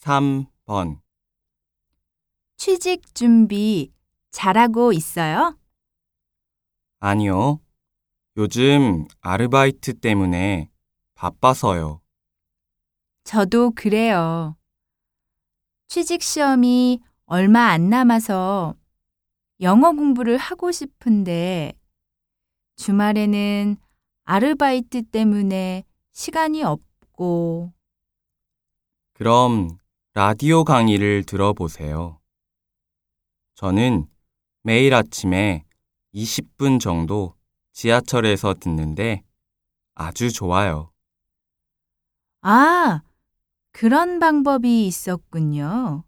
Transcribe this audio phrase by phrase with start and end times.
[0.00, 1.00] 3번
[2.56, 3.92] 취직 준비
[4.30, 5.58] 잘하고 있어요?
[7.00, 7.60] 아니요.
[8.36, 10.70] 요즘 아르바이트 때문에
[11.14, 12.00] 바빠서요.
[13.24, 14.56] 저도 그래요.
[15.88, 18.74] 취직 시험이 얼마 안 남아서
[19.60, 21.74] 영어 공부를 하고 싶은데
[22.76, 23.76] 주말에는
[24.24, 27.72] 아르바이트 때문에 시간이 없고
[29.14, 29.79] 그럼
[30.12, 32.18] 라디오 강의를 들어보세요.
[33.54, 34.08] 저는
[34.62, 35.64] 매일 아침에
[36.12, 37.36] 20분 정도
[37.72, 39.22] 지하철에서 듣는데
[39.94, 40.90] 아주 좋아요.
[42.40, 43.02] 아,
[43.70, 46.02] 그런 방법이 있었군요.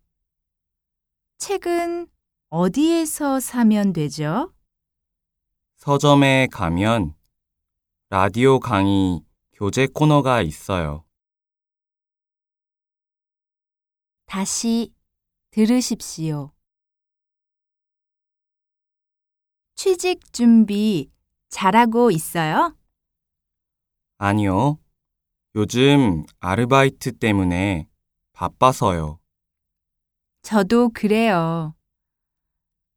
[1.39, 2.09] 책은
[2.49, 4.53] 어디에서 사면 되죠?
[5.77, 7.15] 서점에 가면
[8.11, 9.21] 라디오 강의
[9.53, 11.05] 교재 코너가 있어요.
[14.33, 14.91] 다시
[15.51, 16.53] 들으십시오.
[19.75, 21.11] 취직 준비
[21.51, 22.75] 잘하고 있어요?
[24.17, 24.79] 아니요.
[25.55, 27.91] 요즘 아르바이트 때문에
[28.33, 29.21] 바빠서요.
[30.41, 31.75] 저도 그래요.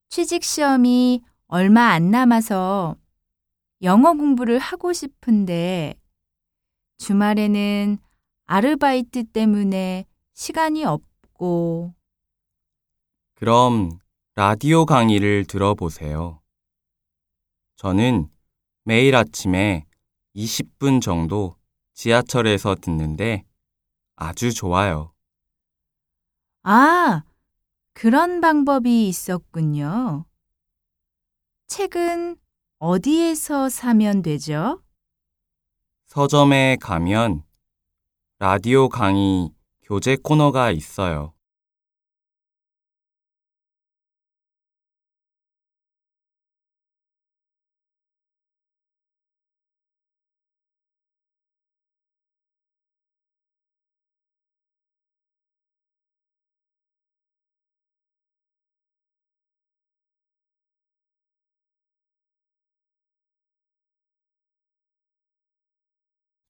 [0.08, 2.96] 취직 시험이 얼마 안 남아서
[3.82, 5.96] 영어 공부를 하고 싶은데
[6.98, 7.98] 주말에는
[8.46, 11.94] 아르바이트 때문에 시간이 없 고
[13.36, 14.00] 그럼
[14.36, 16.42] 라디오 강의를 들어보세요.
[17.76, 18.30] 저는
[18.86, 19.86] 매일 아침에
[20.36, 21.58] 20분 정도
[21.94, 23.44] 지하철에서 듣는데
[24.16, 25.14] 아주 좋아요.
[26.64, 27.24] 아,
[27.94, 30.26] 그런 방법이 있었군요.
[31.68, 32.38] 책은
[32.80, 34.82] 어디에서 사면 되죠?
[36.06, 37.44] 서점에 가면
[38.40, 39.50] 라디오 강의
[39.88, 41.35] 교재 코너가 있어요.